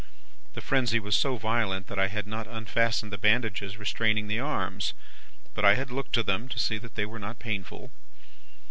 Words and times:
The 0.53 0.61
frenzy 0.61 0.99
was 0.99 1.15
so 1.15 1.37
violent, 1.37 1.85
that 1.85 1.99
I 1.99 2.07
had 2.07 2.25
not 2.25 2.47
unfastened 2.47 3.13
the 3.13 3.19
bandages 3.19 3.77
restraining 3.77 4.27
the 4.27 4.39
arms; 4.39 4.95
but, 5.53 5.63
I 5.63 5.75
had 5.75 5.91
looked 5.91 6.13
to 6.13 6.23
them, 6.23 6.49
to 6.49 6.57
see 6.57 6.79
that 6.79 6.95
they 6.95 7.05
were 7.05 7.19
not 7.19 7.37
painful. 7.37 7.91